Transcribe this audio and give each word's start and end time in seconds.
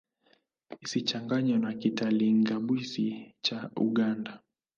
Isichanganywe 0.85 1.57
na 1.63 1.71
Kitalinga-Bwisi 1.79 3.03
cha 3.45 3.59
Uganda. 3.87 4.31